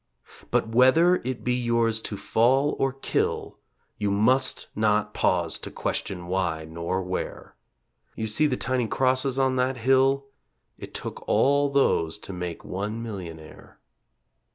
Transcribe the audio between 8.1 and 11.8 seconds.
You see the tiny crosses on that hill? It took all